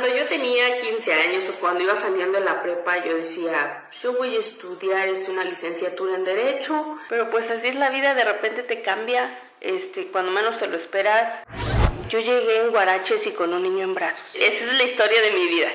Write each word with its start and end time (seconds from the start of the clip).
Cuando 0.00 0.16
yo 0.16 0.28
tenía 0.28 0.80
15 0.80 1.12
años 1.12 1.44
o 1.50 1.60
cuando 1.60 1.84
iba 1.84 1.94
saliendo 2.00 2.38
de 2.38 2.44
la 2.46 2.62
prepa, 2.62 3.04
yo 3.04 3.16
decía, 3.16 3.84
yo 4.02 4.14
voy 4.14 4.34
a 4.34 4.40
estudiar 4.40 5.06
este, 5.08 5.30
una 5.30 5.44
licenciatura 5.44 6.14
en 6.14 6.24
Derecho, 6.24 6.96
pero 7.10 7.28
pues 7.28 7.50
así 7.50 7.68
es 7.68 7.74
la 7.74 7.90
vida, 7.90 8.14
de 8.14 8.24
repente 8.24 8.62
te 8.62 8.80
cambia, 8.80 9.38
este, 9.60 10.06
cuando 10.06 10.32
menos 10.32 10.58
te 10.58 10.68
lo 10.68 10.78
esperas. 10.78 11.44
Yo 12.08 12.18
llegué 12.18 12.62
en 12.62 12.70
guaraches 12.70 13.26
y 13.26 13.32
con 13.32 13.52
un 13.52 13.62
niño 13.62 13.84
en 13.84 13.92
brazos. 13.92 14.24
Esa 14.34 14.64
es 14.64 14.78
la 14.78 14.84
historia 14.84 15.20
de 15.20 15.32
mi 15.32 15.46
vida. 15.48 15.68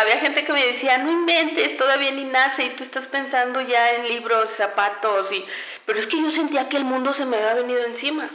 Había 0.00 0.16
gente 0.20 0.42
que 0.46 0.54
me 0.54 0.64
decía, 0.68 0.96
no 0.96 1.10
inventes, 1.10 1.76
todavía 1.76 2.12
ni 2.12 2.24
nace 2.24 2.64
y 2.64 2.70
tú 2.70 2.84
estás 2.84 3.06
pensando 3.06 3.60
ya 3.60 3.96
en 3.96 4.08
libros, 4.08 4.48
zapatos, 4.56 5.30
y... 5.30 5.44
pero 5.84 5.98
es 5.98 6.06
que 6.06 6.22
yo 6.22 6.30
sentía 6.30 6.70
que 6.70 6.78
el 6.78 6.84
mundo 6.84 7.12
se 7.12 7.26
me 7.26 7.36
había 7.36 7.52
venido 7.52 7.84
encima. 7.84 8.30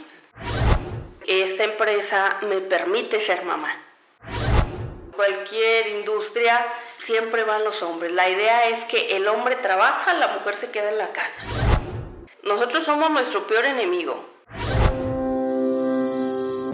Esta 1.26 1.64
empresa 1.64 2.38
me 2.42 2.60
permite 2.60 3.20
ser 3.20 3.44
mamá 3.44 3.85
cualquier 5.16 5.88
industria 5.98 6.64
siempre 7.04 7.42
van 7.44 7.64
los 7.64 7.82
hombres. 7.82 8.12
La 8.12 8.28
idea 8.28 8.68
es 8.68 8.84
que 8.84 9.16
el 9.16 9.26
hombre 9.26 9.56
trabaja, 9.56 10.14
la 10.14 10.28
mujer 10.28 10.56
se 10.56 10.70
queda 10.70 10.90
en 10.90 10.98
la 10.98 11.08
casa. 11.12 11.80
Nosotros 12.44 12.84
somos 12.84 13.10
nuestro 13.10 13.46
peor 13.46 13.64
enemigo. 13.64 14.24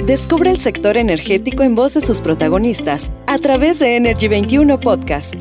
Descubre 0.05 0.51
el 0.51 0.61
sector 0.61 0.97
energético 0.97 1.63
en 1.63 1.75
voz 1.75 1.95
de 1.95 2.01
sus 2.01 2.21
protagonistas 2.21 3.13
a 3.27 3.39
través 3.39 3.79
de 3.79 3.97
Energy 3.97 4.29
21 4.29 4.81
Podcast. 4.81 5.35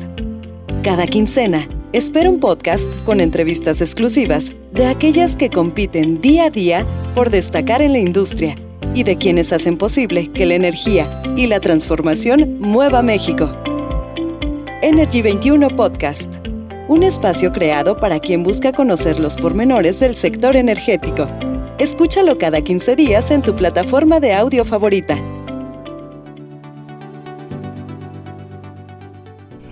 Cada 0.84 1.06
quincena, 1.06 1.68
espera 1.92 2.30
un 2.30 2.40
podcast 2.40 2.88
con 3.04 3.20
entrevistas 3.20 3.80
exclusivas 3.80 4.52
de 4.70 4.86
aquellas 4.86 5.36
que 5.36 5.50
compiten 5.50 6.20
día 6.20 6.44
a 6.44 6.50
día 6.50 6.86
por 7.14 7.30
destacar 7.30 7.82
en 7.82 7.92
la 7.92 7.98
industria 7.98 8.54
y 8.94 9.04
de 9.04 9.16
quienes 9.16 9.52
hacen 9.52 9.76
posible 9.76 10.30
que 10.32 10.46
la 10.46 10.54
energía 10.54 11.22
y 11.36 11.46
la 11.46 11.60
transformación 11.60 12.58
mueva 12.60 13.02
México. 13.02 13.50
Energy 14.82 15.22
21 15.22 15.68
Podcast, 15.76 16.28
un 16.88 17.02
espacio 17.02 17.52
creado 17.52 17.96
para 17.96 18.18
quien 18.18 18.42
busca 18.42 18.72
conocer 18.72 19.18
los 19.20 19.36
pormenores 19.36 20.00
del 20.00 20.16
sector 20.16 20.56
energético. 20.56 21.26
Escúchalo 21.78 22.36
cada 22.38 22.60
15 22.60 22.96
días 22.96 23.30
en 23.30 23.42
tu 23.42 23.56
plataforma 23.56 24.20
de 24.20 24.34
audio 24.34 24.64
favorita. 24.64 25.18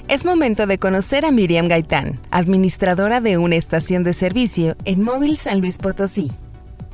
Es 0.09 0.25
momento 0.25 0.67
de 0.67 0.79
conocer 0.79 1.25
a 1.25 1.31
Miriam 1.31 1.69
Gaitán, 1.69 2.19
administradora 2.33 3.21
de 3.21 3.39
una 3.39 3.55
estación 3.55 4.03
de 4.03 4.13
servicio 4.13 4.77
en 4.85 5.05
Móvil 5.05 5.37
San 5.37 5.61
Luis 5.61 5.79
Potosí. 5.79 6.33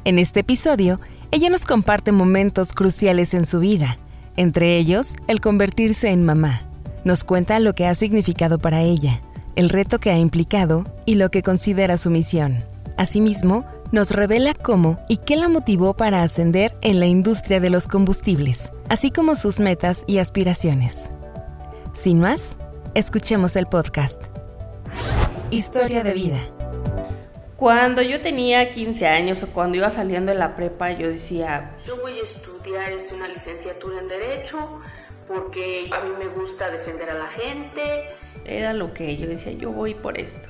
En 0.05 0.19
este 0.19 0.41
episodio, 0.41 1.01
ella 1.37 1.51
nos 1.51 1.67
comparte 1.67 2.13
momentos 2.13 2.73
cruciales 2.73 3.35
en 3.35 3.45
su 3.45 3.61
vida, 3.61 3.99
entre 4.39 4.79
ellos 4.79 5.17
el 5.29 5.43
convertirse 5.43 6.09
en 6.09 6.25
mamá. 6.25 6.63
Nos 7.05 7.25
cuenta 7.25 7.61
lo 7.61 7.75
que 7.75 7.87
ha 7.87 7.95
significado 7.95 8.59
para 8.59 8.81
ella, 8.81 9.21
el 9.55 9.69
reto 9.69 10.01
que 10.01 10.09
ha 10.09 10.17
implicado 10.17 10.87
y 11.05 11.17
lo 11.17 11.31
que 11.31 11.43
considera 11.43 11.99
su 11.99 12.09
misión. 12.09 12.65
Asimismo, 12.97 13.67
nos 13.93 14.13
revela 14.13 14.55
cómo 14.55 14.99
y 15.11 15.19
qué 15.19 15.37
la 15.37 15.51
motivó 15.51 15.95
para 15.95 16.23
ascender 16.23 16.75
en 16.81 17.01
la 17.01 17.07
industria 17.07 17.61
de 17.61 17.69
los 17.69 17.87
combustibles, 17.87 18.73
así 18.89 19.11
como 19.11 19.37
sus 19.37 19.61
metas 19.61 20.05
y 20.07 20.17
aspiraciones. 20.17 21.11
Sin 21.93 22.19
más, 22.19 22.57
escuchemos 22.95 23.57
el 23.57 23.67
podcast. 23.67 24.23
Historia 25.51 26.03
de 26.03 26.15
vida. 26.15 26.39
Cuando 27.57 28.03
yo 28.03 28.21
tenía 28.21 28.71
15 28.71 29.07
años 29.07 29.43
o 29.43 29.47
cuando 29.47 29.79
iba 29.79 29.89
saliendo 29.89 30.31
de 30.31 30.39
la 30.39 30.55
prepa, 30.57 30.93
yo 30.93 31.09
decía, 31.09 31.71
yo 31.87 31.99
voy 32.03 32.19
a 32.19 32.23
estudiar 32.23 32.93
una 33.15 33.29
licenciatura 33.29 33.99
en 33.99 34.09
Derecho 34.09 34.83
porque 35.27 35.89
a 35.91 36.05
mí 36.05 36.11
me 36.19 36.29
gusta 36.29 36.71
defender 36.71 37.09
a 37.09 37.15
la 37.15 37.29
gente. 37.29 38.11
Era 38.45 38.75
lo 38.75 38.93
que 38.93 39.17
yo 39.17 39.27
decía, 39.27 39.53
yo 39.53 39.73
voy 39.73 39.95
por 39.95 40.19
esto. 40.19 40.49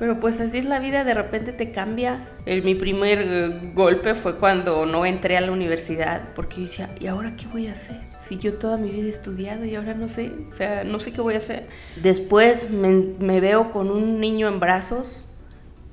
Pero 0.00 0.18
pues 0.18 0.40
así 0.40 0.58
es 0.58 0.64
la 0.64 0.80
vida, 0.80 1.04
de 1.04 1.14
repente 1.14 1.52
te 1.52 1.70
cambia. 1.70 2.28
El, 2.44 2.64
mi 2.64 2.74
primer 2.74 3.20
eh, 3.20 3.72
golpe 3.72 4.14
fue 4.14 4.36
cuando 4.36 4.86
no 4.86 5.06
entré 5.06 5.36
a 5.36 5.40
la 5.40 5.52
universidad, 5.52 6.30
porque 6.34 6.56
yo 6.56 6.62
decía, 6.62 6.90
¿y 6.98 7.06
ahora 7.06 7.36
qué 7.36 7.46
voy 7.46 7.68
a 7.68 7.72
hacer? 7.72 8.00
Si 8.18 8.36
yo 8.38 8.54
toda 8.54 8.78
mi 8.78 8.90
vida 8.90 9.06
he 9.06 9.10
estudiado 9.10 9.64
y 9.64 9.76
ahora 9.76 9.94
no 9.94 10.08
sé, 10.08 10.32
o 10.50 10.54
sea, 10.54 10.82
no 10.82 10.98
sé 10.98 11.12
qué 11.12 11.20
voy 11.20 11.34
a 11.34 11.38
hacer. 11.38 11.68
Después 12.02 12.70
me, 12.70 12.90
me 13.20 13.40
veo 13.40 13.70
con 13.70 13.90
un 13.90 14.18
niño 14.18 14.48
en 14.48 14.58
brazos 14.58 15.24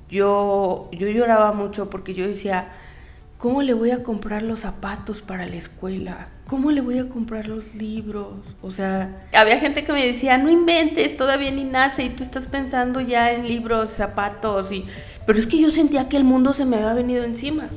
yo, 0.10 0.90
yo 0.92 1.10
lloraba 1.10 1.52
mucho 1.54 1.90
porque 1.90 2.14
yo 2.14 2.28
decía, 2.28 2.70
¿cómo 3.38 3.62
le 3.62 3.74
voy 3.74 3.92
a 3.92 4.04
comprar 4.04 4.42
los 4.42 4.62
zapatos 4.62 5.22
para 5.22 5.46
la 5.46 5.56
escuela? 5.56 6.30
¿Cómo 6.48 6.72
le 6.72 6.80
voy 6.80 6.98
a 6.98 7.10
comprar 7.10 7.48
los 7.48 7.76
libros? 7.76 8.36
O 8.62 8.72
sea, 8.72 9.28
había 9.34 9.60
gente 9.60 9.84
que 9.84 9.92
me 9.92 10.06
decía, 10.06 10.38
no 10.38 10.50
inventes, 10.50 11.18
todavía 11.18 11.52
ni 11.52 11.66
nace 11.66 12.04
y 12.04 12.10
tú 12.10 12.24
estás 12.24 12.48
pensando 12.48 13.02
ya 13.02 13.32
en 13.32 13.48
libros, 13.48 13.92
zapatos 13.92 14.72
y... 14.72 14.86
Pero 15.26 15.40
es 15.40 15.46
que 15.46 15.60
yo 15.60 15.70
sentía 15.70 16.08
que 16.08 16.16
el 16.16 16.24
mundo 16.24 16.54
se 16.54 16.64
me 16.64 16.78
había 16.78 16.94
venido 16.94 17.26
encima. 17.26 17.70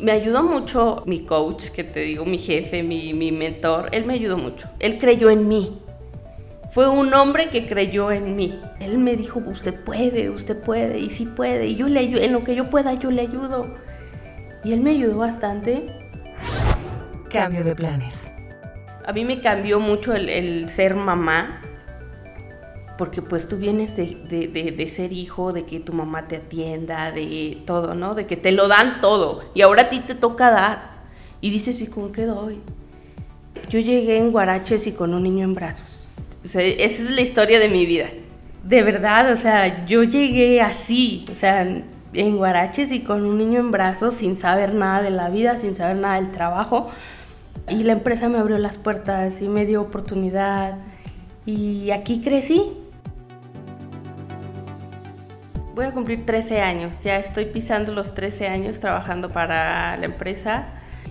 Me 0.00 0.10
ayudó 0.10 0.42
mucho 0.42 1.04
mi 1.06 1.20
coach, 1.20 1.68
que 1.68 1.84
te 1.84 2.00
digo, 2.00 2.26
mi 2.26 2.36
jefe, 2.36 2.82
mi, 2.82 3.14
mi 3.14 3.30
mentor, 3.30 3.88
él 3.92 4.04
me 4.04 4.14
ayudó 4.14 4.36
mucho. 4.36 4.68
Él 4.80 4.98
creyó 4.98 5.30
en 5.30 5.46
mí. 5.46 5.78
Fue 6.74 6.88
un 6.88 7.14
hombre 7.14 7.50
que 7.50 7.68
creyó 7.68 8.10
en 8.10 8.34
mí. 8.34 8.60
Él 8.80 8.98
me 8.98 9.14
dijo, 9.14 9.40
usted 9.46 9.84
puede, 9.84 10.28
usted 10.28 10.60
puede, 10.60 10.98
y 10.98 11.08
sí 11.08 11.24
puede, 11.24 11.68
y 11.68 11.76
yo 11.76 11.86
le 11.86 12.00
ayudo, 12.00 12.20
en 12.20 12.32
lo 12.32 12.42
que 12.42 12.56
yo 12.56 12.68
pueda, 12.68 12.92
yo 12.94 13.12
le 13.12 13.22
ayudo. 13.22 13.76
Y 14.64 14.72
él 14.72 14.80
me 14.80 14.90
ayudó 14.90 15.18
bastante. 15.18 15.86
Cambio 17.30 17.62
de 17.62 17.76
planes. 17.76 18.32
A 19.06 19.12
mí 19.12 19.24
me 19.24 19.40
cambió 19.40 19.78
mucho 19.78 20.14
el, 20.14 20.68
ser 20.68 20.96
mamá, 20.96 21.62
porque 22.98 23.22
pues 23.22 23.46
tú 23.46 23.56
vienes 23.56 23.94
de, 23.96 24.86
ser 24.88 25.12
hijo, 25.12 25.52
de 25.52 25.66
que 25.66 25.78
tu 25.78 25.92
mamá 25.92 26.26
te 26.26 26.38
atienda, 26.38 27.12
de 27.12 27.62
todo, 27.64 27.94
¿no? 27.94 28.16
De 28.16 28.26
que 28.26 28.36
te 28.36 28.50
lo 28.50 28.66
dan 28.66 29.00
todo, 29.00 29.44
y 29.54 29.62
ahora 29.62 29.82
a 29.82 29.90
ti 29.90 30.00
te 30.00 30.16
toca 30.16 30.50
dar. 30.50 31.04
Y 31.40 31.50
dices, 31.50 31.80
¿y 31.82 31.86
con 31.86 32.10
qué 32.10 32.26
doy? 32.26 32.58
Yo 33.68 33.78
llegué 33.78 34.18
en 34.18 34.32
guaraches 34.32 34.88
y 34.88 34.92
con 34.92 35.14
un 35.14 35.22
niño 35.22 35.44
en 35.44 35.54
brazos 35.54 36.03
esa 36.44 36.60
es 36.60 37.10
la 37.10 37.22
historia 37.22 37.58
de 37.58 37.68
mi 37.68 37.86
vida. 37.86 38.06
De 38.62 38.82
verdad, 38.82 39.32
o 39.32 39.36
sea, 39.36 39.86
yo 39.86 40.04
llegué 40.04 40.60
así, 40.60 41.24
o 41.32 41.34
sea, 41.34 41.62
en 42.12 42.36
Guaraches 42.36 42.92
y 42.92 43.00
con 43.00 43.24
un 43.24 43.38
niño 43.38 43.60
en 43.60 43.70
brazos, 43.70 44.16
sin 44.16 44.36
saber 44.36 44.74
nada 44.74 45.02
de 45.02 45.10
la 45.10 45.28
vida, 45.30 45.58
sin 45.58 45.74
saber 45.74 45.96
nada 45.96 46.16
del 46.16 46.30
trabajo. 46.30 46.90
Y 47.68 47.82
la 47.82 47.92
empresa 47.92 48.28
me 48.28 48.38
abrió 48.38 48.58
las 48.58 48.76
puertas 48.76 49.40
y 49.40 49.48
me 49.48 49.66
dio 49.66 49.80
oportunidad. 49.82 50.78
Y 51.46 51.90
aquí 51.90 52.20
crecí. 52.20 52.62
Voy 55.74 55.86
a 55.86 55.92
cumplir 55.92 56.24
13 56.24 56.60
años, 56.60 56.94
ya 57.02 57.18
estoy 57.18 57.46
pisando 57.46 57.92
los 57.92 58.14
13 58.14 58.46
años 58.46 58.78
trabajando 58.78 59.30
para 59.30 59.96
la 59.96 60.04
empresa. 60.04 60.66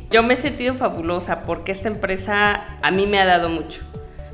Yo 0.10 0.24
me 0.24 0.36
he 0.36 0.38
sentido 0.38 0.74
fabulosa 0.74 1.44
porque 1.44 1.74
esta 1.74 1.90
empresa 1.90 2.78
a 2.82 2.92
mí 2.92 3.06
me 3.06 3.20
ha 3.20 3.26
dado 3.26 3.50
mucho 3.50 3.93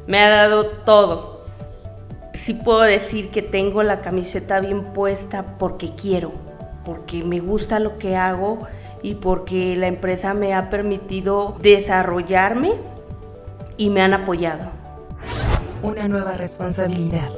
me 0.09 0.19
ha 0.19 0.29
dado 0.29 0.65
todo. 0.65 1.45
Sí 2.33 2.55
puedo 2.55 2.81
decir 2.81 3.29
que 3.29 3.43
tengo 3.43 3.83
la 3.83 4.01
camiseta 4.01 4.59
bien 4.59 4.85
puesta 4.85 5.57
porque 5.59 5.93
quiero, 5.93 6.33
porque 6.83 7.23
me 7.23 7.39
gusta 7.39 7.77
lo 7.77 7.99
que 7.99 8.15
hago 8.15 8.67
y 9.03 9.15
porque 9.15 9.75
la 9.77 9.85
empresa 9.85 10.33
me 10.33 10.55
ha 10.55 10.71
permitido 10.71 11.55
desarrollarme 11.61 12.71
y 13.77 13.91
me 13.91 14.01
han 14.01 14.15
apoyado. 14.15 14.71
Una 15.83 16.07
nueva 16.07 16.33
responsabilidad. 16.33 17.29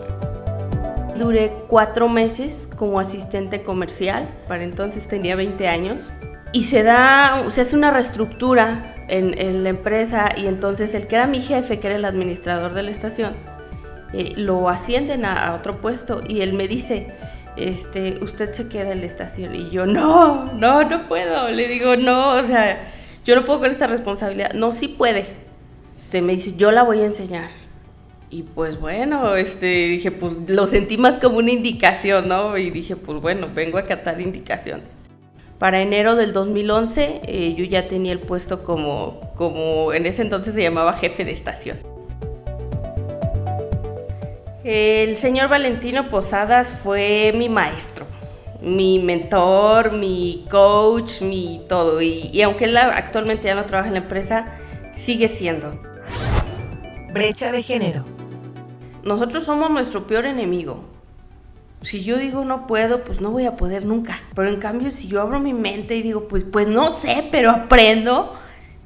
Duré 1.18 1.52
cuatro 1.68 2.08
meses 2.08 2.70
como 2.78 3.02
asistente 3.02 3.64
comercial, 3.64 4.30
para 4.48 4.64
entonces 4.64 5.10
tenía 5.10 5.36
20 5.36 5.68
años, 5.68 6.10
y 6.54 6.64
se 6.64 6.84
da, 6.84 7.44
se 7.50 7.62
hace 7.62 7.76
una 7.76 7.92
reestructura 7.92 8.96
en, 9.12 9.64
la 9.64 9.70
empresa 9.70 10.30
y 10.36 10.48
entonces 10.48 10.94
el 10.96 11.08
que 11.08 11.16
era 11.16 11.28
mi 11.28 11.42
jefe, 11.42 11.80
que 11.80 11.88
era 11.88 11.98
el 11.98 12.06
administrador 12.06 12.74
de 12.74 12.84
la 12.84 12.92
estación, 12.92 13.36
eh, 14.14 14.34
lo 14.38 14.70
ascienden 14.70 15.26
a, 15.26 15.54
otro 15.54 15.82
puesto 15.82 16.22
y 16.28 16.42
él 16.42 16.54
me 16.54 16.68
dice, 16.68 17.14
este, 17.58 18.20
usted 18.22 18.54
se 18.54 18.70
queda 18.70 18.94
en 18.94 19.02
la 19.02 19.08
estación 19.08 19.54
y 19.54 19.70
yo, 19.70 19.86
no, 19.86 20.54
no, 20.54 20.84
no 20.84 21.08
puedo, 21.08 21.50
le 21.50 21.68
digo, 21.68 21.98
no, 21.98 22.36
o 22.36 22.44
sea, 22.48 22.88
yo 23.26 23.36
no 23.36 23.46
puedo 23.46 23.60
con 23.60 23.72
esta 23.72 23.88
responsabilidad, 23.88 24.54
no, 24.54 24.72
sí 24.72 24.88
puede. 24.88 25.26
Este, 26.04 26.22
me 26.22 26.34
dice, 26.34 26.56
yo 26.56 26.72
la 26.72 26.84
voy 26.84 27.02
a 27.02 27.06
enseñar. 27.06 27.50
Y 28.30 28.44
pues 28.44 28.80
bueno, 28.80 29.36
este, 29.36 29.66
dije, 29.66 30.10
pues 30.10 30.36
lo 30.48 30.66
sentí 30.68 30.98
más 30.98 31.18
como 31.18 31.38
una 31.38 31.52
indicación, 31.52 32.30
¿no? 32.30 32.58
Y 32.58 32.70
dije, 32.70 32.96
pues 32.96 33.22
bueno, 33.22 33.50
vengo 33.54 33.78
a 33.78 33.82
acatar 33.82 34.22
indicaciones. 34.22 35.01
Para 35.62 35.84
enero 35.84 36.16
del 36.16 36.34
2011 36.34 37.22
eh, 37.24 37.54
yo 37.56 37.66
ya 37.66 37.88
tenía 37.88 38.14
el 38.14 38.20
puesto 38.20 38.64
como, 38.64 39.22
como 39.36 39.94
en 39.94 40.08
ese 40.08 40.24
entonces 40.24 40.56
se 40.56 40.64
llamaba 40.64 40.94
jefe 40.94 41.24
de 41.24 41.34
estación. 41.34 41.78
El 44.64 45.18
señor 45.18 45.50
Valentino 45.50 46.10
Posadas 46.10 46.68
fue 46.68 47.32
mi 47.38 47.48
maestro, 47.48 48.08
mi 48.60 48.98
mentor, 48.98 49.92
mi 49.92 50.48
coach, 50.50 51.22
mi 51.22 51.62
todo. 51.70 52.02
Y, 52.02 52.32
y 52.34 52.42
aunque 52.42 52.66
él 52.66 52.76
actualmente 52.76 53.44
ya 53.44 53.54
no 53.54 53.66
trabaja 53.66 53.90
en 53.90 53.94
la 53.94 54.00
empresa, 54.00 54.48
sigue 54.92 55.28
siendo. 55.28 55.80
Brecha 57.14 57.52
de 57.52 57.62
género. 57.62 58.04
Nosotros 59.04 59.44
somos 59.44 59.70
nuestro 59.70 60.08
peor 60.08 60.26
enemigo. 60.26 60.91
Si 61.82 62.04
yo 62.04 62.18
digo 62.18 62.46
no 62.46 62.68
puedo, 62.68 63.04
pues 63.04 63.22
no 63.22 63.32
voy 63.32 63.46
a 63.46 63.56
poder 63.56 63.86
nunca. 63.86 64.20
Pero 64.36 64.50
en 64.50 64.60
cambio, 64.60 64.92
si 64.92 65.08
yo 65.08 65.22
abro 65.22 65.40
mi 65.40 65.54
mente 65.54 65.96
y 65.96 66.02
digo, 66.04 66.28
pues, 66.28 66.44
pues 66.44 66.68
no 66.68 66.92
sé, 66.92 67.28
pero 67.32 67.50
aprendo, 67.50 68.38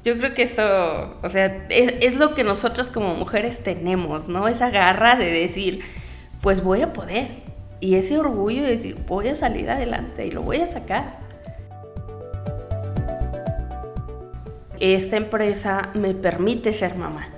yo 0.06 0.16
creo 0.18 0.34
que 0.34 0.44
eso, 0.44 1.18
o 1.20 1.28
sea, 1.28 1.66
es, 1.68 2.16
lo 2.16 2.34
que 2.34 2.44
nosotros 2.44 2.90
como 2.90 3.14
mujeres 3.14 3.62
tenemos, 3.62 4.28
¿no? 4.28 4.46
Esa 4.46 4.70
garra 4.70 5.16
de 5.16 5.26
decir, 5.26 5.80
pues 6.40 6.62
voy 6.62 6.82
a 6.82 6.92
poder. 6.92 7.28
Y 7.80 7.96
ese 7.96 8.16
orgullo 8.16 8.62
de 8.62 8.68
decir, 8.68 8.96
voy 9.06 9.28
a 9.28 9.34
salir 9.34 9.68
adelante 9.68 10.24
y 10.24 10.30
lo 10.30 10.42
voy 10.42 10.60
a 10.60 10.66
sacar. 10.66 11.18
Esta 14.78 15.16
empresa 15.16 15.90
me 15.94 16.14
permite 16.14 16.72
ser 16.72 16.94
mamá. 16.94 17.28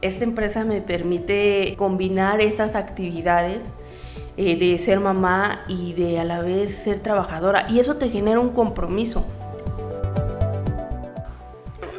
Esta 0.00 0.24
empresa 0.24 0.64
me 0.64 0.80
permite 0.80 1.74
combinar 1.76 2.40
esas 2.40 2.74
actividades 2.74 3.62
eh, 4.36 4.56
de 4.56 4.78
ser 4.78 5.00
mamá 5.00 5.64
y 5.68 5.94
de 5.94 6.18
a 6.18 6.24
la 6.24 6.42
vez 6.42 6.74
ser 6.74 7.00
trabajadora. 7.00 7.66
Y 7.68 7.80
eso 7.80 7.96
te 7.96 8.08
genera 8.08 8.40
un 8.40 8.50
compromiso. 8.50 9.26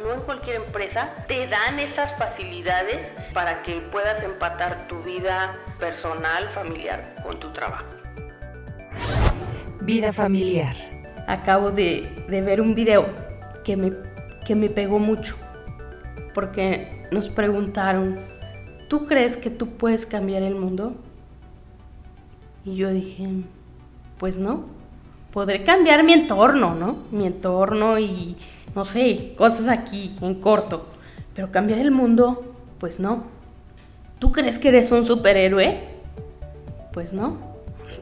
No 0.03 0.13
en 0.13 0.21
cualquier 0.21 0.57
empresa 0.57 1.13
te 1.27 1.47
dan 1.47 1.79
esas 1.79 2.17
facilidades 2.17 3.07
para 3.33 3.63
que 3.63 3.81
puedas 3.91 4.23
empatar 4.23 4.87
tu 4.87 5.01
vida 5.03 5.57
personal, 5.79 6.49
familiar 6.53 7.15
con 7.23 7.39
tu 7.39 7.51
trabajo. 7.53 7.85
Vida 9.81 10.11
familiar. 10.11 10.75
Acabo 11.27 11.71
de, 11.71 12.25
de 12.29 12.41
ver 12.41 12.61
un 12.61 12.73
video 12.73 13.05
que 13.63 13.75
me, 13.75 13.93
que 14.45 14.55
me 14.55 14.69
pegó 14.69 14.99
mucho 14.99 15.35
porque 16.37 17.07
nos 17.09 17.29
preguntaron, 17.29 18.19
¿tú 18.87 19.07
crees 19.07 19.35
que 19.35 19.49
tú 19.49 19.69
puedes 19.71 20.05
cambiar 20.05 20.43
el 20.43 20.53
mundo? 20.53 20.93
Y 22.67 22.75
yo 22.75 22.89
dije, 22.89 23.29
pues 24.17 24.37
no, 24.37 24.65
podré 25.31 25.63
cambiar 25.63 26.03
mi 26.03 26.11
entorno, 26.11 26.75
¿no? 26.75 26.97
Mi 27.11 27.25
entorno 27.25 27.97
y, 27.97 28.35
no 28.75 28.83
sé, 28.83 29.35
cosas 29.37 29.69
aquí, 29.69 30.13
en 30.21 30.35
corto. 30.35 30.87
Pero 31.33 31.49
cambiar 31.49 31.79
el 31.79 31.91
mundo, 31.91 32.55
pues 32.77 32.99
no. 32.99 33.23
¿Tú 34.19 34.33
crees 34.33 34.59
que 34.59 34.67
eres 34.67 34.91
un 34.91 35.05
superhéroe? 35.05 35.79
Pues 36.91 37.13
no. 37.13 37.37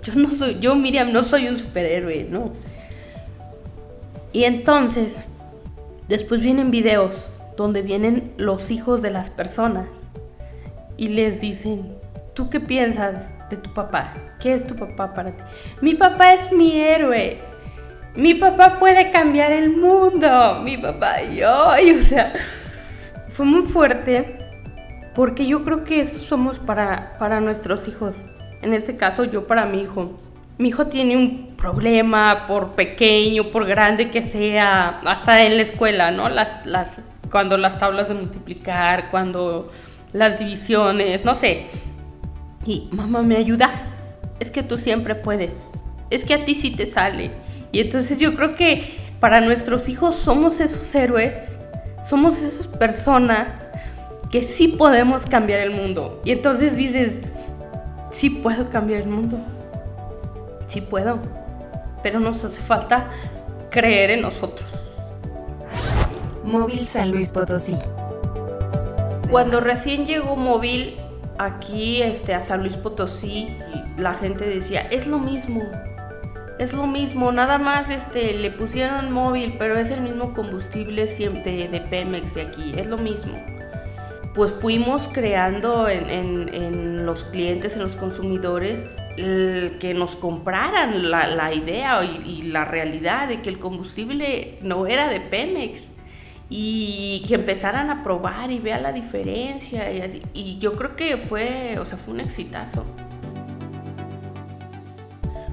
Yo 0.01 0.15
no 0.15 0.31
soy, 0.31 0.57
yo 0.59 0.73
Miriam 0.73 1.13
no 1.13 1.23
soy 1.23 1.47
un 1.47 1.59
superhéroe, 1.59 2.23
¿no? 2.27 2.49
Y 4.33 4.45
entonces, 4.45 5.19
después 6.07 6.41
vienen 6.41 6.71
videos 6.71 7.13
donde 7.55 7.83
vienen 7.83 8.33
los 8.37 8.71
hijos 8.71 9.03
de 9.03 9.11
las 9.11 9.29
personas 9.29 9.85
y 10.97 11.09
les 11.09 11.39
dicen, 11.39 11.95
¿tú 12.33 12.49
qué 12.49 12.59
piensas 12.59 13.29
de 13.49 13.57
tu 13.57 13.73
papá? 13.73 14.13
¿Qué 14.39 14.53
es 14.53 14.65
tu 14.65 14.75
papá 14.75 15.13
para 15.13 15.31
ti? 15.31 15.43
Mi 15.81 15.95
papá 15.95 16.33
es 16.33 16.51
mi 16.51 16.79
héroe. 16.79 17.39
Mi 18.15 18.33
papá 18.33 18.79
puede 18.79 19.11
cambiar 19.11 19.51
el 19.51 19.75
mundo. 19.75 20.59
Mi 20.63 20.77
papá 20.77 21.21
y 21.23 21.37
yo. 21.37 21.69
o 21.99 22.03
sea, 22.03 22.33
fue 23.29 23.45
muy 23.45 23.63
fuerte 23.63 24.39
porque 25.13 25.45
yo 25.45 25.63
creo 25.63 25.83
que 25.83 26.01
eso 26.01 26.19
somos 26.19 26.59
para, 26.59 27.17
para 27.17 27.39
nuestros 27.39 27.87
hijos. 27.87 28.15
En 28.61 28.73
este 28.73 28.97
caso, 28.97 29.23
yo 29.23 29.47
para 29.47 29.65
mi 29.65 29.81
hijo. 29.81 30.19
Mi 30.57 30.69
hijo 30.69 30.87
tiene 30.87 31.17
un 31.17 31.55
problema, 31.57 32.45
por 32.47 32.71
pequeño, 32.71 33.51
por 33.51 33.65
grande 33.65 34.09
que 34.09 34.21
sea, 34.21 35.01
hasta 35.05 35.43
en 35.43 35.57
la 35.57 35.63
escuela, 35.63 36.11
¿no? 36.11 36.29
Las, 36.29 36.65
las, 36.65 37.01
cuando 37.29 37.57
las 37.57 37.77
tablas 37.77 38.07
de 38.07 38.13
multiplicar, 38.13 39.09
cuando 39.11 39.71
las 40.13 40.39
divisiones, 40.39 41.25
no 41.25 41.35
sé. 41.35 41.67
Y 42.65 42.89
mamá, 42.91 43.21
¿me 43.21 43.37
ayudas? 43.37 43.87
Es 44.39 44.49
que 44.49 44.63
tú 44.63 44.77
siempre 44.77 45.15
puedes. 45.15 45.67
Es 46.09 46.25
que 46.25 46.33
a 46.33 46.45
ti 46.45 46.55
sí 46.55 46.71
te 46.71 46.85
sale. 46.85 47.31
Y 47.71 47.79
entonces 47.79 48.17
yo 48.17 48.35
creo 48.35 48.55
que 48.55 48.97
para 49.19 49.41
nuestros 49.41 49.87
hijos 49.87 50.15
somos 50.15 50.59
esos 50.59 50.93
héroes, 50.95 51.59
somos 52.07 52.41
esas 52.41 52.67
personas 52.67 53.47
que 54.31 54.43
sí 54.43 54.69
podemos 54.69 55.25
cambiar 55.25 55.59
el 55.59 55.71
mundo. 55.71 56.21
Y 56.25 56.31
entonces 56.31 56.75
dices, 56.75 57.13
sí 58.11 58.29
puedo 58.29 58.69
cambiar 58.69 59.01
el 59.01 59.09
mundo. 59.09 59.37
Sí 60.67 60.81
puedo. 60.81 61.19
Pero 62.01 62.19
nos 62.19 62.43
hace 62.43 62.61
falta 62.61 63.09
creer 63.69 64.11
en 64.11 64.21
nosotros. 64.21 64.69
Móvil 66.43 66.85
San 66.85 67.11
Luis 67.11 67.31
Potosí. 67.31 67.75
Cuando 69.29 69.59
recién 69.59 70.05
llegó 70.05 70.35
Móvil 70.35 70.97
aquí 71.37 72.01
este, 72.01 72.33
a 72.33 72.41
San 72.41 72.61
Luis 72.61 72.77
Potosí, 72.77 73.57
la 73.97 74.13
gente 74.13 74.45
decía, 74.45 74.81
es 74.81 75.07
lo 75.07 75.19
mismo, 75.19 75.63
es 76.59 76.73
lo 76.73 76.87
mismo, 76.87 77.31
nada 77.31 77.57
más 77.57 77.89
este, 77.89 78.33
le 78.33 78.51
pusieron 78.51 79.11
móvil, 79.11 79.55
pero 79.59 79.77
es 79.77 79.91
el 79.91 80.01
mismo 80.01 80.33
combustible 80.33 81.07
siempre 81.07 81.67
de 81.67 81.81
Pemex 81.81 82.33
de 82.33 82.41
aquí, 82.43 82.73
es 82.77 82.87
lo 82.87 82.97
mismo. 82.97 83.35
Pues 84.33 84.51
fuimos 84.51 85.07
creando 85.13 85.87
en, 85.87 87.05
los 87.05 87.23
clientes, 87.23 87.75
en 87.75 87.83
los 87.83 87.95
consumidores, 87.95 88.83
que 89.15 89.93
nos 89.95 90.17
compraran 90.17 91.09
la, 91.09 91.53
idea 91.53 92.03
y, 92.03 92.41
la 92.43 92.65
realidad 92.65 93.29
de 93.29 93.41
que 93.41 93.49
el 93.49 93.59
combustible 93.59 94.57
no 94.61 94.87
era 94.87 95.07
de 95.07 95.21
Pemex 95.21 95.79
y 96.49 97.23
que 97.27 97.35
empezaran 97.35 97.89
a 97.89 98.03
probar 98.03 98.51
y 98.51 98.59
vean 98.59 98.83
la 98.83 98.93
diferencia 98.93 99.85
y 100.33 100.59
yo 100.59 100.75
creo 100.75 100.95
que 100.95 101.17
fue, 101.17 101.77
o 101.79 101.85
sea, 101.85 101.97
fue 101.97 102.13
un 102.13 102.19
exitazo. 102.19 102.85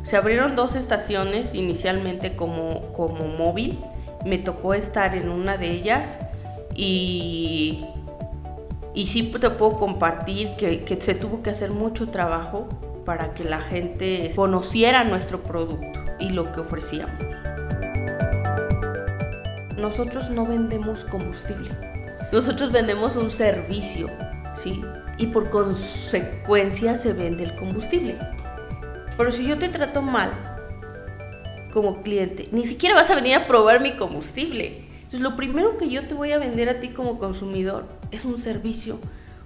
Se 0.04 0.16
abrieron 0.16 0.56
dos 0.56 0.76
estaciones 0.76 1.54
inicialmente 1.54 2.36
como, 2.36 2.92
como 2.92 3.28
móvil. 3.28 3.78
Me 4.26 4.36
tocó 4.36 4.74
estar 4.74 5.14
en 5.14 5.30
una 5.30 5.56
de 5.56 5.70
ellas 5.70 6.18
y, 6.74 7.86
y 8.92 9.06
sí 9.06 9.22
te 9.22 9.50
puedo 9.50 9.78
compartir 9.78 10.56
que 10.56 10.98
se 11.00 11.14
tuvo 11.14 11.42
que 11.42 11.50
hacer 11.50 11.70
mucho 11.70 12.10
trabajo 12.10 12.68
para 13.06 13.32
que 13.34 13.44
la 13.44 13.60
gente 13.60 14.30
conociera 14.36 15.04
nuestro 15.04 15.42
producto 15.42 16.00
y 16.18 16.30
lo 16.30 16.52
que 16.52 16.60
ofrecíamos. 16.60 17.31
Nosotros 19.82 20.30
no 20.30 20.46
vendemos 20.46 21.02
combustible, 21.02 21.72
nosotros 22.30 22.70
vendemos 22.70 23.16
un 23.16 23.30
servicio, 23.30 24.08
¿sí? 24.62 24.80
Y 25.18 25.26
por 25.26 25.50
consecuencia 25.50 26.94
se 26.94 27.12
vende 27.12 27.42
el 27.42 27.56
combustible. 27.56 28.16
Pero 29.16 29.32
si 29.32 29.44
yo 29.44 29.58
te 29.58 29.68
trato 29.68 30.00
mal 30.00 30.30
como 31.72 32.00
cliente, 32.00 32.48
ni 32.52 32.64
siquiera 32.64 32.94
vas 32.94 33.10
a 33.10 33.16
venir 33.16 33.34
a 33.34 33.48
probar 33.48 33.80
mi 33.80 33.96
combustible. 33.96 34.84
Entonces 34.98 35.20
lo 35.20 35.34
primero 35.34 35.76
que 35.76 35.90
yo 35.90 36.06
te 36.06 36.14
voy 36.14 36.30
a 36.30 36.38
vender 36.38 36.68
a 36.68 36.78
ti 36.78 36.90
como 36.90 37.18
consumidor 37.18 37.86
es 38.12 38.24
un 38.24 38.38
servicio, 38.38 39.00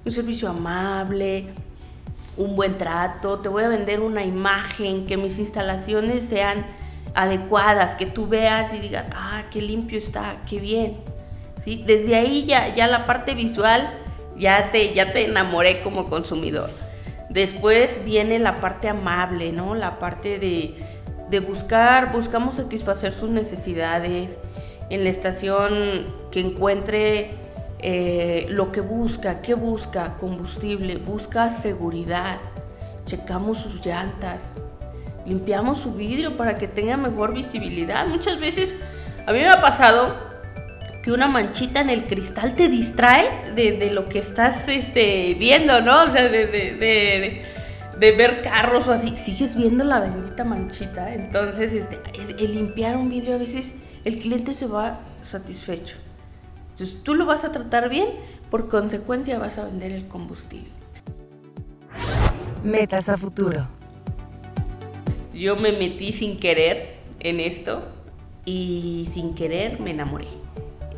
un 0.05 0.13
servicio 0.13 0.51
amable, 0.51 1.47
un 2.37 2.57
buen 2.57 2.77
trato, 2.77 3.39
te 3.39 3.49
voy 3.49 3.65
a 3.65 3.69
vender 3.69 4.01
una 4.01 4.23
imagen, 4.23 5.07
que 5.07 5.17
mis 5.17 5.39
instalaciones 5.39 6.25
sean 6.25 6.67
adecuadas, 7.17 7.97
que 7.97 8.07
tú 8.07 8.29
veas 8.29 8.73
y 8.73 8.79
digas, 8.79 9.07
ah, 9.15 9.45
qué 9.51 9.63
limpio 9.63 9.99
está, 9.99 10.37
qué 10.49 10.61
bien. 10.61 10.99
¿Sí? 11.65 11.83
Desde 11.87 12.15
ahí 12.15 12.45
ya, 12.45 12.75
ya 12.75 12.87
la 12.87 13.07
parte 13.07 13.35
visual 13.35 13.91
ya 14.39 14.71
te, 14.71 14.93
ya 14.95 15.13
te 15.13 15.25
enamoré 15.25 15.81
como 15.81 16.09
consumidor. 16.09 16.71
Después 17.31 18.05
viene 18.05 18.39
la 18.39 18.61
parte 18.61 18.89
amable, 18.89 19.53
¿no? 19.53 19.75
La 19.75 19.99
parte 19.99 20.39
de, 20.39 21.41
buscar, 21.41 22.13
buscamos 22.13 22.57
satisfacer 22.57 23.13
sus 23.13 23.31
necesidades 23.31 24.39
en 24.91 25.05
la 25.05 25.11
estación 25.11 26.07
que 26.31 26.41
encuentre 26.41 27.33
eh, 27.81 28.47
lo 28.49 28.73
que 28.73 28.81
busca, 28.81 29.43
qué 29.43 29.55
busca, 29.55 30.17
combustible, 30.19 30.97
busca 30.97 31.51
seguridad, 31.51 32.39
checamos 33.05 33.59
sus 33.59 33.85
llantas, 33.85 34.41
limpiamos 35.27 35.81
su 35.81 35.93
vidrio 35.93 36.37
para 36.37 36.57
que 36.57 36.69
tenga 36.69 36.97
mejor 36.97 37.35
visibilidad. 37.35 38.07
Muchas 38.07 38.41
veces 38.41 38.75
a 39.27 39.33
mí 39.33 39.41
me 39.41 39.49
ha 39.49 39.61
pasado 39.61 40.15
que 41.03 41.13
una 41.13 41.29
manchita 41.29 41.81
en 41.81 41.91
el 41.91 42.05
cristal 42.07 42.55
te 42.55 42.69
distrae 42.69 43.53
de, 43.55 43.91
lo 43.93 44.09
que 44.09 44.19
estás 44.19 44.69
este, 44.69 45.35
viendo, 45.39 45.81
¿no? 45.81 46.05
O 46.05 46.11
sea, 46.11 46.29
de, 46.29 47.43
ver 47.99 48.43
carros 48.43 48.89
o 48.89 48.93
así. 48.93 49.17
Sigues 49.17 49.57
viendo 49.57 49.85
la 49.85 50.01
bendita 50.01 50.45
manchita. 50.45 51.13
Entonces, 51.13 51.73
este, 51.73 52.01
el, 52.15 52.55
limpiar 52.55 52.97
un 52.97 53.09
vidrio 53.09 53.35
a 53.35 53.39
veces 53.39 53.77
el 54.05 54.19
cliente 54.19 54.53
se 54.53 54.67
va 54.67 55.01
satisfecho. 55.23 55.97
Entonces, 56.71 57.03
tú 57.03 57.15
lo 57.15 57.25
vas 57.25 57.45
a 57.45 57.53
tratar 57.53 57.89
bien, 57.89 58.09
por 58.51 58.69
consecuencia 58.69 59.39
vas 59.39 59.59
a 59.59 59.65
vender 59.65 59.93
el 59.93 60.09
combustible. 60.09 60.71
Metas 62.65 63.09
a 63.09 63.17
futuro. 63.17 63.67
Yo 65.37 65.57
me 65.57 65.73
metí 65.73 66.13
sin 66.13 66.39
querer 66.39 66.97
en 67.21 67.41
esto 67.41 67.83
y 68.45 69.09
sin 69.13 69.35
querer 69.35 69.81
me 69.81 69.91
enamoré 69.91 70.29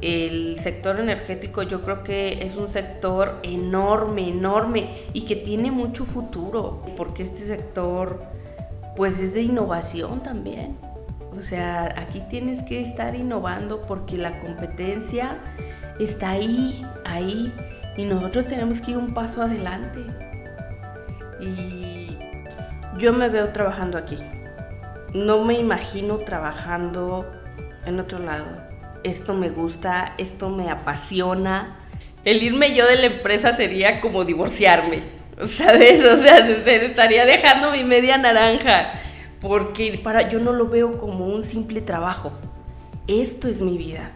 el 0.01 0.61
sector 0.61 1.01
energético 1.01 1.63
yo 1.63 1.83
creo 1.83 2.03
que 2.05 2.45
es 2.45 2.57
un 2.57 2.69
sector 2.69 3.41
enorme, 3.43 4.29
enorme 4.29 4.91
y 5.13 5.23
que 5.23 5.37
tiene 5.37 5.71
mucho 5.71 6.05
futuro, 6.05 6.83
porque 6.97 7.23
este 7.23 7.41
sector 7.41 8.23
pues 8.97 9.21
es 9.21 9.35
de 9.35 9.43
innovación 9.43 10.23
también. 10.23 10.77
O 11.37 11.43
sea, 11.43 11.95
aquí 11.97 12.23
tienes 12.29 12.63
que 12.63 12.81
estar 12.81 13.15
innovando 13.15 13.83
porque 13.83 14.17
la 14.17 14.41
competencia 14.41 15.41
está 16.01 16.31
ahí, 16.31 16.85
ahí, 17.05 17.53
y 17.97 18.05
nosotros 18.05 18.49
tenemos 18.49 18.81
que 18.81 18.93
ir 18.93 18.97
un 18.97 19.15
paso 19.15 19.43
adelante. 19.43 20.01
Y 21.41 21.88
yo 22.99 23.13
me 23.13 23.29
veo 23.29 23.49
trabajando 23.53 23.97
aquí. 23.97 24.19
No 25.15 25.45
me 25.45 25.59
imagino 25.59 26.19
trabajando 26.19 27.31
en 27.87 27.99
otro 27.99 28.19
lado 28.19 28.69
esto 29.05 29.35
me 29.35 29.51
gusta, 29.51 30.15
esto 30.19 30.51
me 30.51 30.71
apasiona. 30.71 31.77
El 32.25 32.43
irme 32.43 32.75
yo 32.75 32.87
de 32.87 32.97
la 32.97 33.07
empresa 33.07 33.57
sería 33.57 34.01
como 34.01 34.25
divorciarme, 34.25 35.03
¿sabes? 35.45 36.05
O 36.05 36.17
sea, 36.17 36.39
estaría 36.39 37.25
dejando 37.25 37.71
mi 37.71 37.85
media 37.85 38.19
naranja, 38.19 38.93
porque 39.41 40.01
para 40.03 40.29
yo 40.29 40.41
no 40.41 40.53
lo 40.53 40.69
veo 40.69 40.99
como 40.99 41.27
un 41.27 41.45
simple 41.45 41.81
trabajo. 41.81 42.33
Esto 43.07 43.49
es 43.49 43.61
mi 43.61 43.79
vida. 43.79 44.13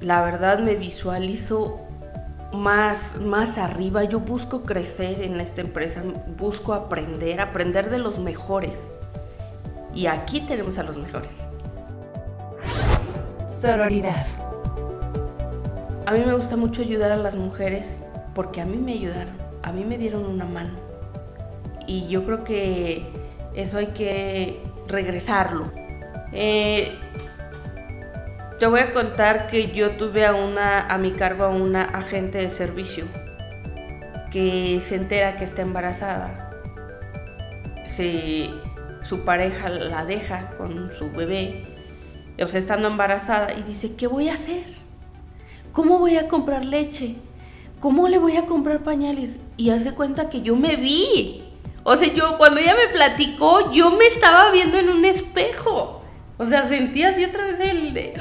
La 0.00 0.22
verdad 0.22 0.60
me 0.60 0.76
visualizo 0.76 1.80
más, 2.52 3.16
más 3.20 3.58
arriba. 3.58 4.04
Yo 4.04 4.20
busco 4.20 4.62
crecer 4.62 5.22
en 5.22 5.40
esta 5.40 5.60
empresa, 5.60 6.02
busco 6.36 6.74
aprender, 6.74 7.40
aprender 7.40 7.90
de 7.90 7.98
los 7.98 8.18
mejores. 8.18 8.78
Y 9.94 10.06
aquí 10.06 10.40
tenemos 10.40 10.78
a 10.78 10.82
los 10.82 10.96
mejores. 10.96 11.34
Sororidad. 13.46 14.26
A 16.06 16.12
mí 16.12 16.20
me 16.24 16.32
gusta 16.34 16.56
mucho 16.56 16.82
ayudar 16.82 17.12
a 17.12 17.16
las 17.16 17.34
mujeres 17.34 18.02
porque 18.34 18.60
a 18.60 18.64
mí 18.64 18.76
me 18.76 18.92
ayudaron, 18.92 19.34
a 19.62 19.72
mí 19.72 19.84
me 19.84 19.98
dieron 19.98 20.24
una 20.24 20.44
mano. 20.44 20.78
Y 21.86 22.06
yo 22.08 22.24
creo 22.24 22.44
que 22.44 23.04
eso 23.54 23.78
hay 23.78 23.88
que 23.88 24.62
regresarlo. 24.86 25.70
Eh, 26.32 26.96
te 28.60 28.66
voy 28.66 28.80
a 28.80 28.92
contar 28.92 29.46
que 29.46 29.72
yo 29.72 29.92
tuve 29.92 30.26
a, 30.26 30.34
una, 30.34 30.86
a 30.86 30.98
mi 30.98 31.12
cargo 31.12 31.44
a 31.44 31.48
una 31.48 31.82
agente 31.82 32.38
de 32.38 32.50
servicio 32.50 33.06
que 34.30 34.80
se 34.82 34.96
entera 34.96 35.38
que 35.38 35.44
está 35.44 35.62
embarazada. 35.62 36.50
su 39.02 39.24
pareja 39.24 39.70
la 39.70 40.04
deja 40.04 40.50
con 40.58 40.92
su 40.96 41.10
bebé 41.10 41.70
o 42.42 42.48
sea, 42.48 42.60
estando 42.60 42.88
embarazada, 42.88 43.52
y 43.52 43.62
dice, 43.62 43.96
¿qué 43.96 44.06
voy 44.06 44.28
a 44.28 44.34
hacer? 44.34 44.64
¿Cómo 45.72 45.98
voy 45.98 46.16
a 46.16 46.28
comprar 46.28 46.64
leche? 46.64 47.16
¿Cómo 47.80 48.08
le 48.08 48.18
voy 48.18 48.36
a 48.36 48.46
comprar 48.46 48.82
pañales? 48.82 49.38
Y 49.56 49.70
hace 49.70 49.92
cuenta 49.92 50.30
que 50.30 50.42
yo 50.42 50.56
me 50.56 50.76
vi. 50.76 51.44
O 51.82 51.96
sea, 51.96 52.12
yo 52.12 52.38
cuando 52.38 52.60
ella 52.60 52.74
me 52.74 52.92
platicó, 52.92 53.72
yo 53.72 53.90
me 53.90 54.06
estaba 54.06 54.50
viendo 54.52 54.78
en 54.78 54.88
un 54.88 55.04
espejo. 55.04 55.99
O 56.40 56.46
sea, 56.46 56.64
sentí 56.64 57.04
así 57.04 57.24
otra 57.24 57.44
vez 57.44 57.60
el 57.60 57.94
de, 57.94 58.14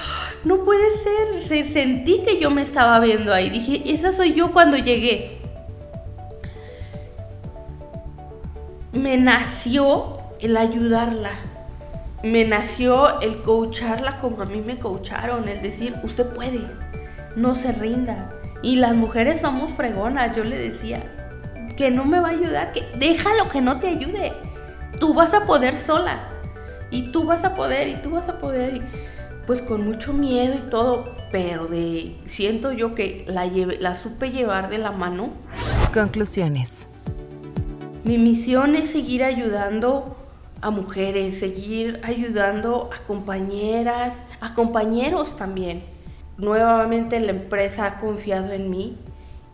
no 0.43 0.63
puede 0.63 0.83
ser, 0.91 1.41
se, 1.41 1.63
sentí 1.63 2.21
que 2.23 2.39
yo 2.39 2.51
me 2.51 2.61
estaba 2.61 2.99
viendo 2.99 3.33
ahí. 3.33 3.49
Dije, 3.49 3.81
esa 3.91 4.11
soy 4.11 4.33
yo 4.33 4.51
cuando 4.51 4.77
llegué. 4.77 5.39
Me 8.91 9.17
nació 9.17 10.19
el 10.39 10.57
ayudarla 10.57 11.31
me 12.23 12.43
nació 12.43 13.21
el 13.21 13.41
coacharla 13.41 14.17
como 14.19 14.41
a 14.41 14.45
mí 14.45 14.61
me 14.61 14.77
coacharon, 14.77 15.47
el 15.47 15.61
decir, 15.61 15.95
usted 16.03 16.25
puede, 16.27 16.69
no 17.37 17.55
se 17.55 17.71
rinda. 17.71 18.33
Y 18.61 18.75
las 18.75 18.93
mujeres 18.93 19.39
somos 19.39 19.71
fregonas, 19.71 20.35
yo 20.35 20.43
le 20.43 20.57
decía, 20.57 21.01
que 21.77 21.91
no 21.91 22.03
me 22.03 22.19
va 22.19 22.27
a 22.27 22.31
ayudar, 22.31 22.73
que 22.73 22.83
déjalo 22.97 23.47
que 23.47 23.61
no 23.61 23.79
te 23.79 23.87
ayude. 23.87 24.33
Tú 24.99 25.13
vas 25.13 25.33
a 25.33 25.45
poder 25.45 25.77
sola. 25.77 26.27
Y 26.91 27.11
tú 27.11 27.25
vas 27.25 27.43
a 27.43 27.55
poder, 27.55 27.87
y 27.87 27.95
tú 28.01 28.11
vas 28.11 28.29
a 28.29 28.39
poder. 28.39 28.81
pues 29.45 29.63
con 29.63 29.83
mucho 29.83 30.13
miedo 30.13 30.53
y 30.53 30.69
todo, 30.69 31.15
pero 31.31 31.65
de 31.65 32.15
siento 32.27 32.71
yo 32.71 32.93
que 32.93 33.25
la, 33.27 33.45
la 33.79 33.95
supe 33.95 34.31
llevar 34.31 34.69
de 34.69 34.77
la 34.77 34.91
mano. 34.91 35.31
Conclusiones. 35.91 36.87
Mi 38.03 38.17
misión 38.17 38.75
es 38.75 38.91
seguir 38.91 39.23
ayudando 39.23 40.15
a 40.61 40.69
mujeres, 40.71 41.39
seguir 41.39 41.99
ayudando 42.03 42.89
a 42.93 43.05
compañeras, 43.05 44.23
a 44.39 44.53
compañeros 44.53 45.35
también. 45.35 45.83
Nuevamente 46.37 47.19
la 47.19 47.31
empresa 47.31 47.85
ha 47.85 47.97
confiado 47.97 48.53
en 48.53 48.69
mí 48.69 48.97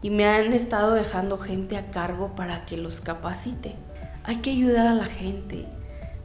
y 0.01 0.09
me 0.09 0.25
han 0.25 0.53
estado 0.53 0.93
dejando 0.93 1.37
gente 1.37 1.77
a 1.77 1.89
cargo 1.89 2.35
para 2.35 2.65
que 2.65 2.77
los 2.77 3.01
capacite. 3.01 3.75
Hay 4.23 4.37
que 4.37 4.51
ayudar 4.51 4.87
a 4.87 4.93
la 4.93 5.05
gente. 5.05 5.65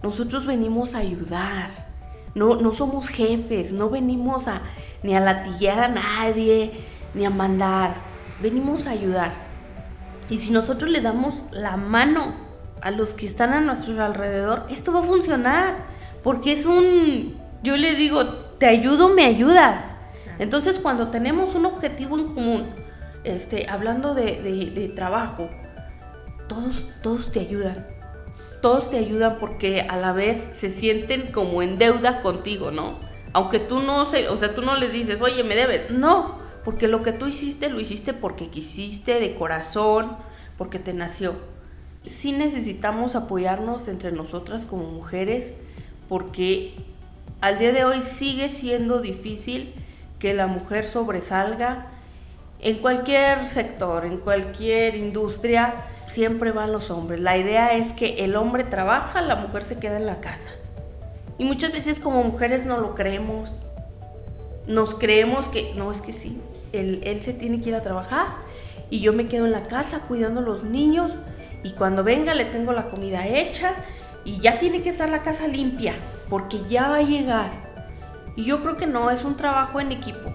Nosotros 0.02 0.46
venimos 0.46 0.94
a 0.94 0.98
ayudar. 0.98 1.90
No, 2.34 2.56
no 2.56 2.72
somos 2.72 3.08
jefes, 3.08 3.72
no 3.72 3.90
venimos 3.90 4.46
a 4.48 4.62
ni 5.02 5.14
a 5.14 5.20
latillar 5.20 5.80
a 5.80 5.88
nadie, 5.88 6.72
ni 7.14 7.24
a 7.24 7.30
mandar. 7.30 7.96
Venimos 8.40 8.86
a 8.86 8.90
ayudar. 8.90 9.32
Y 10.28 10.38
si 10.38 10.50
nosotros 10.50 10.90
le 10.90 11.00
damos 11.00 11.42
la 11.50 11.76
mano 11.76 12.34
a 12.82 12.90
los 12.90 13.14
que 13.14 13.26
están 13.26 13.52
a 13.52 13.60
nuestro 13.60 14.02
alrededor, 14.02 14.64
esto 14.70 14.92
va 14.92 15.00
a 15.00 15.04
funcionar. 15.04 15.74
Porque 16.22 16.52
es 16.52 16.66
un, 16.66 17.36
yo 17.62 17.76
le 17.76 17.94
digo, 17.94 18.24
te 18.58 18.66
ayudo, 18.66 19.08
me 19.08 19.24
ayudas. 19.24 19.82
Entonces 20.38 20.78
cuando 20.78 21.08
tenemos 21.08 21.54
un 21.54 21.66
objetivo 21.66 22.18
en 22.18 22.28
común, 22.28 22.66
este, 23.24 23.68
hablando 23.68 24.14
de, 24.14 24.92
trabajo, 24.94 25.50
todos, 26.48 26.86
todos 27.02 27.32
te 27.32 27.40
ayudan. 27.40 27.86
Todos 28.60 28.90
te 28.90 28.98
ayudan 28.98 29.38
porque 29.38 29.82
a 29.82 29.96
la 29.96 30.12
vez 30.12 30.48
se 30.52 30.70
sienten 30.70 31.32
como 31.32 31.62
en 31.62 31.78
deuda 31.78 32.20
contigo, 32.20 32.70
¿no? 32.70 32.98
Aunque 33.32 33.58
tú 33.58 33.80
no 33.80 34.10
se, 34.10 34.28
o 34.28 34.36
sea, 34.36 34.54
tú 34.54 34.62
no 34.62 34.76
les 34.76 34.92
dices, 34.92 35.20
oye, 35.20 35.42
me 35.44 35.56
debes. 35.56 35.90
No, 35.90 36.38
porque 36.64 36.88
lo 36.88 37.02
que 37.02 37.12
tú 37.12 37.26
hiciste 37.26 37.70
lo 37.70 37.80
hiciste 37.80 38.12
porque 38.12 38.48
quisiste, 38.48 39.20
de 39.20 39.34
corazón, 39.34 40.16
porque 40.58 40.78
te 40.78 40.92
nació 40.92 41.36
sí 42.04 42.32
necesitamos 42.32 43.14
apoyarnos 43.14 43.88
entre 43.88 44.12
nosotras 44.12 44.64
como 44.64 44.84
mujeres 44.84 45.54
porque 46.08 46.74
al 47.40 47.58
día 47.58 47.72
de 47.72 47.84
hoy 47.84 48.02
sigue 48.02 48.48
siendo 48.48 49.00
difícil 49.00 49.74
que 50.18 50.34
la 50.34 50.46
mujer 50.46 50.86
sobresalga 50.86 51.86
en 52.60 52.76
cualquier 52.78 53.48
sector, 53.48 54.04
en 54.04 54.18
cualquier 54.18 54.94
industria, 54.94 55.86
siempre 56.10 56.52
van 56.52 56.72
los 56.72 56.90
hombres. 56.90 57.20
La 57.20 57.38
idea 57.38 57.74
es 57.74 57.92
que 57.92 58.24
el 58.24 58.36
hombre 58.36 58.64
trabaja, 58.64 59.20
la 59.20 59.36
mujer 59.36 59.62
se 59.62 59.78
queda 59.78 59.96
en 59.96 60.06
la 60.06 60.20
casa. 60.20 60.50
Y 61.38 61.44
muchas 61.44 61.72
veces 61.72 62.00
como 62.00 62.22
mujeres 62.24 62.66
no 62.66 62.78
lo 62.78 62.94
creemos. 62.94 63.64
Nos 64.66 64.94
creemos 64.94 65.48
que, 65.48 65.72
no, 65.74 65.90
es 65.90 66.00
que 66.00 66.12
sí, 66.12 66.42
él, 66.72 67.20
se 67.22 67.32
tiene 67.32 67.60
que 67.60 67.70
ir 67.70 67.74
a 67.74 67.82
trabajar 67.82 68.26
y 68.90 69.00
yo 69.00 69.12
me 69.12 69.28
quedo 69.28 69.46
en 69.46 69.52
la 69.52 69.64
casa 69.64 70.00
cuidando 70.06 70.40
a 70.40 70.42
los 70.42 70.64
niños 70.64 71.12
y 71.62 71.72
cuando 71.72 72.04
venga 72.04 72.34
le 72.34 72.44
tengo 72.44 72.72
la 72.72 72.88
comida 72.88 73.26
hecha 73.26 73.72
y 74.24 74.38
ya 74.40 74.58
tiene 74.58 74.82
que 74.82 74.90
estar 74.90 75.08
la 75.10 75.22
casa 75.22 75.46
limpia 75.46 75.94
porque 76.28 76.58
ya 76.68 76.88
va 76.88 76.96
a 76.96 77.02
llegar. 77.02 77.50
Y 78.36 78.44
yo 78.44 78.62
creo 78.62 78.76
que 78.76 78.86
no, 78.86 79.10
es 79.10 79.24
un 79.24 79.36
trabajo 79.36 79.80
en 79.80 79.92
equipo. 79.92 80.30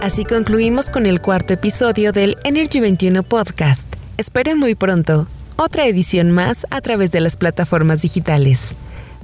Así 0.00 0.24
concluimos 0.24 0.90
con 0.90 1.06
el 1.06 1.20
cuarto 1.20 1.54
episodio 1.54 2.12
del 2.12 2.36
Energy 2.44 2.80
21 2.80 3.22
Podcast. 3.22 3.86
Esperen 4.18 4.58
muy 4.58 4.74
pronto 4.74 5.26
otra 5.56 5.86
edición 5.86 6.30
más 6.30 6.66
a 6.70 6.80
través 6.80 7.12
de 7.12 7.20
las 7.20 7.36
plataformas 7.36 8.02
digitales. 8.02 8.74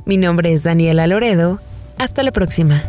Mi 0.07 0.17
nombre 0.17 0.53
es 0.53 0.63
Daniela 0.63 1.07
Loredo. 1.07 1.61
Hasta 1.99 2.23
la 2.23 2.33
próxima. 2.33 2.83